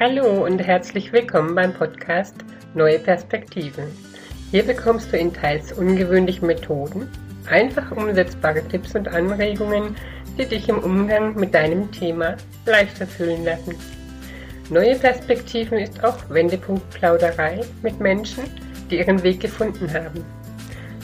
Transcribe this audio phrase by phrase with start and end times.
[0.00, 2.34] Hallo und herzlich willkommen beim Podcast
[2.72, 3.84] Neue Perspektiven.
[4.50, 7.06] Hier bekommst du in teils ungewöhnlichen Methoden
[7.50, 9.94] einfach umsetzbare Tipps und Anregungen,
[10.38, 13.74] die dich im Umgang mit deinem Thema leichter fühlen lassen.
[14.70, 18.44] Neue Perspektiven ist auch Wendepunkt-Plauderei mit Menschen,
[18.90, 20.24] die ihren Weg gefunden haben.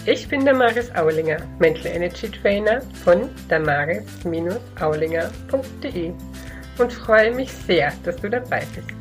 [0.06, 6.14] Ich bin Damaris Aulinger, Mental Energy Trainer von damaris-aulinger.de
[6.78, 8.95] und freue mich sehr, dass du dabei bist.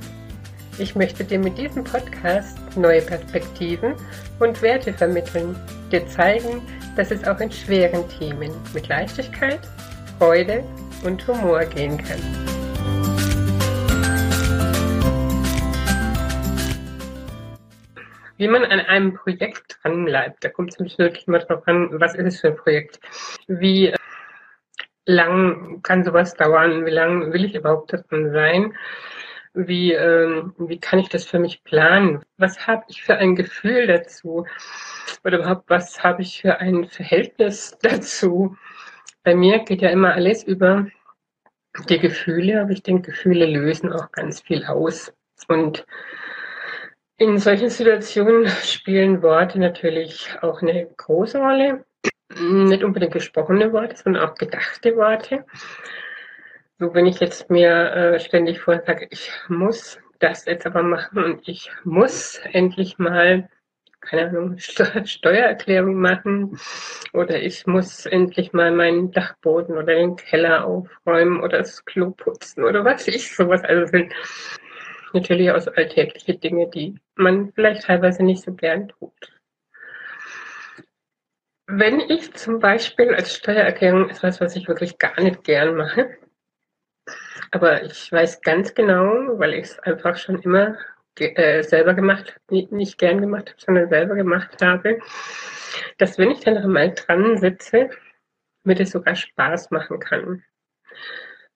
[0.78, 3.94] Ich möchte dir mit diesem Podcast neue Perspektiven
[4.40, 5.56] und Werte vermitteln,
[5.90, 6.62] dir zeigen,
[6.98, 9.62] dass es auch in schweren Themen mit Leichtigkeit,
[10.20, 10.66] Freude
[11.06, 12.20] und Humor gehen kann.
[18.36, 22.16] Wie man an einem Projekt dranbleibt, da kommt es nämlich wirklich mal drauf an, was
[22.16, 23.00] ist es für ein Projekt?
[23.48, 23.94] Wie
[25.06, 26.86] lang kann sowas dauern?
[26.86, 28.74] Wie lange will ich überhaupt daran sein?
[29.56, 32.24] Wie, ähm, wie kann ich das für mich planen?
[32.38, 34.46] Was habe ich für ein Gefühl dazu?
[35.24, 38.56] Oder überhaupt, was habe ich für ein Verhältnis dazu?
[39.24, 40.88] Bei mir geht ja immer alles über
[41.90, 45.14] die Gefühle, aber ich denke, Gefühle lösen auch ganz viel aus.
[45.48, 45.86] Und
[47.18, 51.86] in solchen Situationen spielen Worte natürlich auch eine große Rolle
[52.40, 55.46] nicht unbedingt gesprochene Worte, sondern auch gedachte Worte.
[56.78, 61.48] So, wenn ich jetzt mir äh, ständig vorsage, ich muss das jetzt aber machen und
[61.48, 63.50] ich muss endlich mal,
[64.02, 66.60] keine Ahnung, Steuererklärung machen
[67.14, 72.66] oder ich muss endlich mal meinen Dachboden oder den Keller aufräumen oder das Klo putzen
[72.66, 73.64] oder was ich sowas.
[73.64, 74.14] Also sind
[75.14, 79.14] natürlich auch so alltägliche Dinge, die man vielleicht teilweise nicht so gern tut.
[81.68, 86.18] Wenn ich zum Beispiel als Steuererklärung etwas, was ich wirklich gar nicht gern mache,
[87.52, 90.78] aber ich weiß ganz genau, weil ich es einfach schon immer
[91.18, 95.00] äh, selber gemacht, nicht, nicht gern gemacht habe, sondern selber gemacht habe,
[95.98, 97.90] dass wenn ich dann einmal dran sitze,
[98.64, 100.44] mir das sogar Spaß machen kann.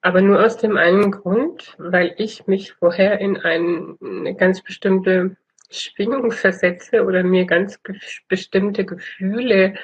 [0.02, 5.36] Aber nur aus dem einen Grund, weil ich mich vorher in ein, eine ganz bestimmte
[5.68, 7.78] Schwingung versetze oder mir ganz
[8.28, 9.74] bestimmte Gefühle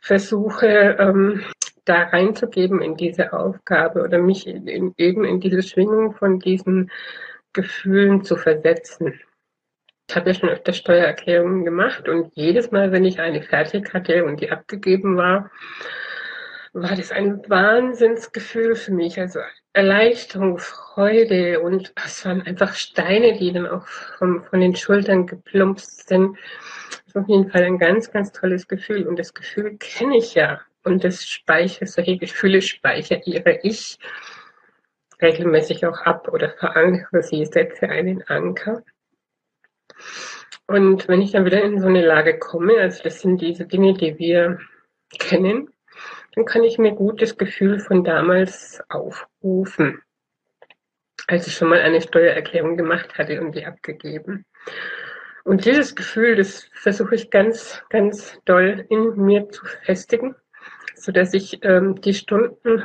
[0.00, 1.44] versuche, ähm,
[1.88, 6.90] da reinzugeben in diese Aufgabe oder mich in, eben in diese Schwingung von diesen
[7.52, 9.18] Gefühlen zu versetzen.
[10.08, 14.24] Ich habe ja schon öfter Steuererklärungen gemacht und jedes Mal, wenn ich eine fertig hatte
[14.24, 15.50] und die abgegeben war,
[16.72, 19.18] war das ein Wahnsinnsgefühl für mich.
[19.18, 19.40] Also
[19.72, 26.08] Erleichterung, Freude und es waren einfach Steine, die dann auch vom, von den Schultern geplumpst
[26.08, 26.36] sind.
[26.88, 30.34] Das ist auf jeden Fall ein ganz, ganz tolles Gefühl und das Gefühl kenne ich
[30.34, 33.22] ja und das speichere, solche Gefühle speichere
[33.62, 33.98] ich
[35.20, 38.82] regelmäßig auch ab oder verankere sie, setze einen Anker.
[40.66, 43.94] Und wenn ich dann wieder in so eine Lage komme, also das sind diese Dinge,
[43.94, 44.58] die wir
[45.18, 45.70] kennen,
[46.34, 50.02] dann kann ich mir gut das Gefühl von damals aufrufen,
[51.26, 54.44] als ich schon mal eine Steuererklärung gemacht hatte und die abgegeben.
[55.44, 60.36] Und dieses Gefühl, das versuche ich ganz, ganz doll in mir zu festigen,
[61.02, 62.82] so dass ich ähm, die Stunden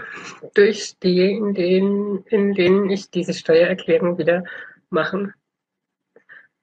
[0.53, 4.43] durchstehe, in denen, in denen ich diese Steuererklärung wieder
[4.89, 5.33] machen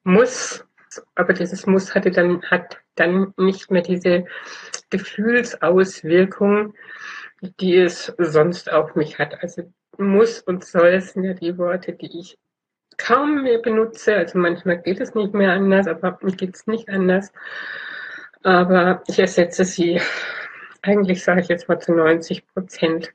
[0.05, 0.65] muss.
[1.15, 4.27] Aber dieses Muss hatte dann, hat dann nicht mehr diese
[4.91, 6.75] Gefühlsauswirkung,
[7.61, 9.43] die es sonst auf mich hat.
[9.43, 12.39] Also muss und soll sind ja die Worte, die ich
[12.97, 14.17] kaum mehr benutze.
[14.17, 17.33] Also manchmal geht es nicht mehr anders, aber mir geht es nicht anders.
[18.43, 20.01] Aber ich ersetze sie
[20.83, 23.13] eigentlich, sage ich jetzt mal, zu 90 Prozent.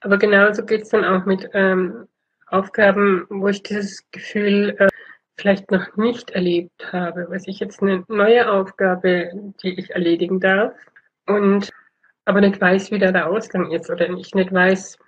[0.00, 2.06] Aber genauso geht es dann auch mit ähm,
[2.46, 4.88] Aufgaben, wo ich dieses Gefühl äh,
[5.36, 9.30] vielleicht noch nicht erlebt habe, was ich jetzt eine neue Aufgabe,
[9.62, 10.74] die ich erledigen darf
[11.26, 11.70] und
[12.24, 14.98] aber nicht weiß, wie da der Ausgang ist oder ich nicht weiß,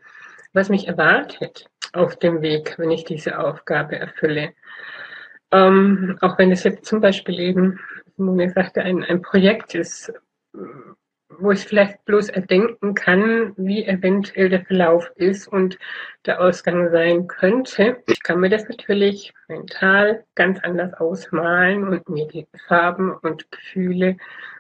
[0.53, 4.53] was mich erwartet auf dem Weg, wenn ich diese Aufgabe erfülle.
[5.53, 7.81] Ähm, auch wenn es jetzt zum Beispiel eben,
[8.17, 10.13] man sagte, ein, ein Projekt ist,
[11.39, 15.79] wo ich vielleicht bloß erdenken kann, wie eventuell der Verlauf ist und
[16.27, 18.03] der Ausgang sein könnte.
[18.09, 24.17] Ich kann mir das natürlich mental ganz anders ausmalen und mir die Farben und Gefühle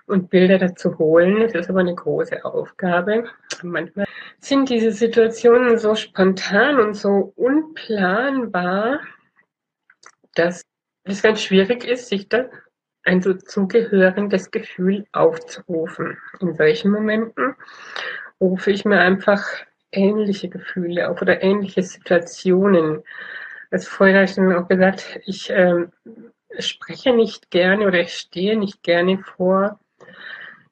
[0.07, 1.41] und Bilder dazu holen.
[1.41, 3.25] Das ist aber eine große Aufgabe.
[3.63, 4.07] Manchmal
[4.39, 9.01] sind diese Situationen so spontan und so unplanbar,
[10.35, 10.63] dass
[11.05, 12.49] es ganz schwierig ist, sich da
[13.11, 16.17] ein dazugehörendes Gefühl aufzurufen.
[16.41, 17.55] In solchen Momenten
[18.41, 19.45] rufe ich mir einfach
[19.93, 23.03] ähnliche Gefühle auf oder ähnliche Situationen
[23.73, 25.93] habe ich dann auch gesagt, ich ähm,
[26.59, 29.79] spreche nicht gerne oder ich stehe nicht gerne vor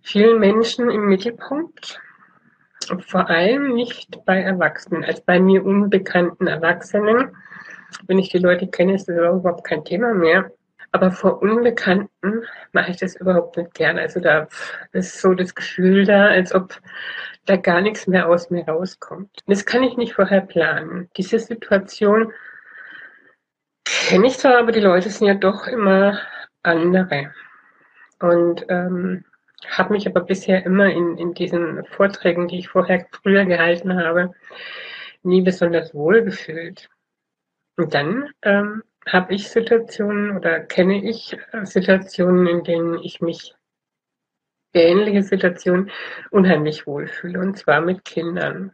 [0.03, 2.01] vielen Menschen im Mittelpunkt.
[3.07, 7.37] Vor allem nicht bei Erwachsenen, als bei mir unbekannten Erwachsenen.
[8.07, 10.51] Wenn ich die Leute kenne, ist das überhaupt kein Thema mehr.
[10.93, 13.99] Aber vor Unbekannten mache ich das überhaupt nicht gern.
[13.99, 14.49] Also da
[14.93, 16.81] ist so das Gefühl da, als ob
[17.45, 19.31] da gar nichts mehr aus mir rauskommt.
[19.47, 21.11] Das kann ich nicht vorher planen.
[21.17, 22.33] Diese Situation
[23.85, 26.21] kenne ich zwar, aber die Leute sind ja doch immer
[26.63, 27.33] andere.
[28.21, 29.25] Und ähm,
[29.67, 34.35] habe mich aber bisher immer in, in diesen Vorträgen, die ich vorher früher gehalten habe,
[35.23, 36.89] nie besonders wohl gefühlt.
[37.77, 38.83] Und dann ähm,
[39.13, 43.55] habe ich Situationen oder kenne ich Situationen, in denen ich mich
[44.75, 45.91] ähnliche Situationen
[46.31, 48.73] unheimlich wohlfühle, und zwar mit Kindern.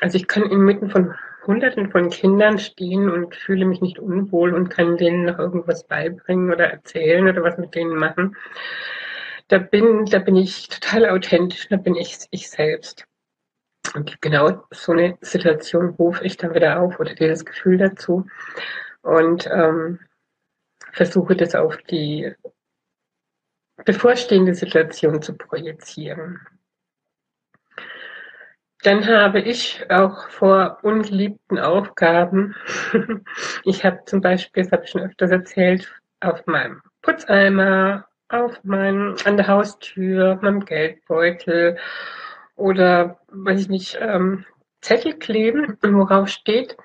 [0.00, 1.14] Also ich kann inmitten von
[1.46, 6.52] Hunderten von Kindern stehen und fühle mich nicht unwohl und kann denen noch irgendwas beibringen
[6.52, 8.36] oder erzählen oder was mit denen machen.
[9.48, 13.06] Da bin, da bin ich total authentisch, da bin ich ich selbst.
[13.94, 18.26] Und genau so eine Situation rufe ich dann wieder auf oder dieses Gefühl dazu
[19.02, 20.00] und ähm,
[20.92, 22.32] versuche das auf die
[23.84, 26.40] bevorstehende Situation zu projizieren.
[28.82, 32.54] Dann habe ich auch vor ungeliebten Aufgaben.
[33.64, 39.16] ich habe zum Beispiel, das habe ich schon öfters erzählt, auf meinem Putzeimer, auf meinem,
[39.24, 41.76] an der Haustür, auf meinem Geldbeutel
[42.56, 44.46] oder, weiß ich nicht, ähm,
[44.80, 46.76] Zettel kleben, worauf steht,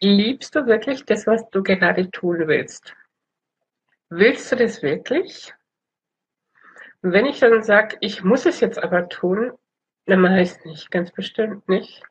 [0.00, 2.94] liebst du wirklich das, was du gerade tun willst?
[4.10, 5.52] Willst du das wirklich?
[7.02, 9.52] Wenn ich dann sage, ich muss es jetzt aber tun,
[10.06, 12.02] dann mache ich es nicht, ganz bestimmt nicht.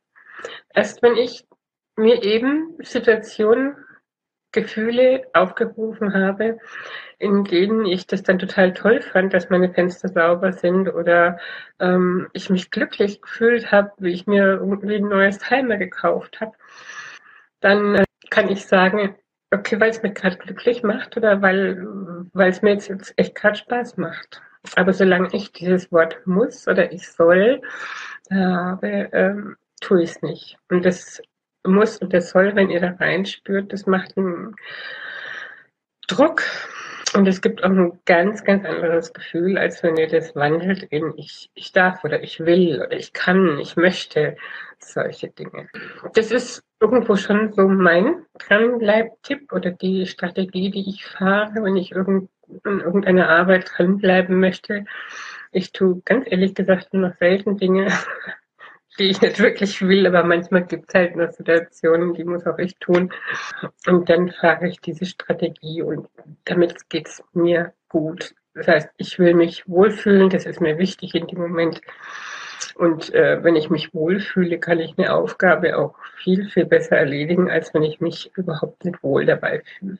[0.74, 1.46] Erst wenn ich
[1.96, 3.76] mir eben Situationen,
[4.54, 6.60] Gefühle aufgerufen habe,
[7.18, 11.40] in denen ich das dann total toll fand, dass meine Fenster sauber sind oder
[11.80, 16.54] ähm, ich mich glücklich gefühlt habe, wie ich mir irgendwie ein neues Timer gekauft habe,
[17.64, 19.16] dann äh, kann ich sagen,
[19.52, 21.86] okay, weil es mir gerade glücklich macht oder weil,
[22.34, 24.42] weil es mir jetzt, jetzt echt gerade Spaß macht.
[24.76, 27.62] Aber solange ich dieses Wort muss oder ich soll
[28.32, 30.58] habe, ähm, tue ich es nicht.
[30.70, 31.22] Und das
[31.66, 34.56] muss und das soll, wenn ihr da reinspürt, das macht einen
[36.08, 36.44] Druck
[37.14, 41.14] und es gibt auch ein ganz, ganz anderes Gefühl, als wenn ihr das wandelt in
[41.18, 44.36] ich, ich darf oder ich will oder ich kann, ich möchte,
[44.92, 45.70] solche Dinge.
[46.14, 51.92] Das ist irgendwo schon so mein Dranbleib-Tipp oder die Strategie, die ich fahre, wenn ich
[51.92, 52.30] irgend,
[52.66, 54.86] in irgendeiner Arbeit dranbleiben möchte.
[55.52, 57.88] Ich tue ganz ehrlich gesagt nur noch selten Dinge,
[59.00, 62.60] die ich nicht wirklich will, aber manchmal gibt es halt noch Situationen, die muss auch
[62.60, 63.14] ich tun.
[63.88, 66.08] Und dann fahre ich diese Strategie und
[66.46, 68.36] damit geht es mir gut.
[68.56, 71.82] Das heißt, ich will mich wohlfühlen, das ist mir wichtig in dem Moment.
[72.76, 77.50] Und äh, wenn ich mich wohlfühle, kann ich eine Aufgabe auch viel, viel besser erledigen,
[77.50, 79.98] als wenn ich mich überhaupt nicht wohl dabei fühle.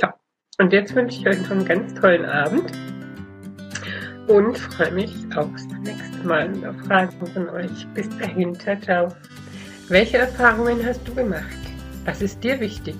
[0.00, 0.14] Ja,
[0.58, 2.72] und jetzt wünsche ich euch noch einen ganz tollen Abend
[4.28, 7.86] und freue mich aufs nächste Mal auf Fragen von euch.
[7.94, 9.14] Bis dahin, ciao.
[9.88, 11.44] Welche Erfahrungen hast du gemacht?
[12.04, 12.96] Was ist dir wichtig?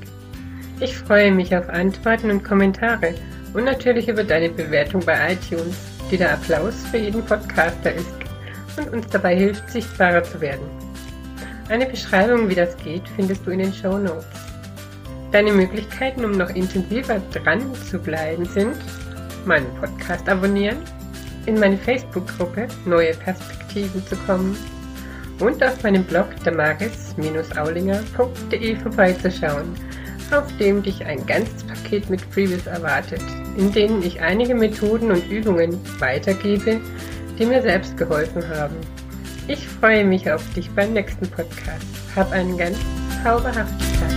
[0.79, 3.15] Ich freue mich auf Antworten und Kommentare
[3.55, 8.13] und natürlich über deine Bewertung bei iTunes, die der Applaus für jeden Podcaster ist
[8.77, 10.67] und uns dabei hilft, sichtbarer zu werden.
[11.69, 14.25] Eine Beschreibung, wie das geht, findest du in den Show Notes.
[15.33, 18.77] Deine Möglichkeiten, um noch intensiver dran zu bleiben, sind
[19.45, 20.79] meinen Podcast abonnieren,
[21.47, 24.57] in meine Facebook-Gruppe Neue Perspektiven zu kommen
[25.41, 29.75] und auf meinem Blog damaris-aulinger.de vorbeizuschauen,
[30.33, 33.23] auf dem dich ein ganzes Paket mit Freebies erwartet,
[33.57, 36.81] in denen ich einige Methoden und Übungen weitergebe,
[37.39, 38.77] die mir selbst geholfen haben.
[39.49, 41.87] Ich freue mich auf dich beim nächsten Podcast.
[42.15, 42.79] Hab einen ganz
[43.23, 44.16] zauberhaften Tag.